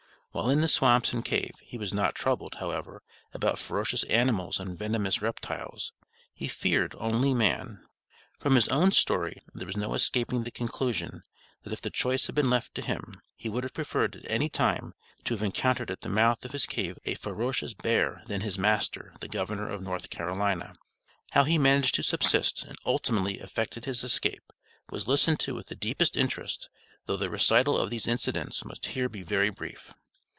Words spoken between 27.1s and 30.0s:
the recital of these incidents must here be very brief.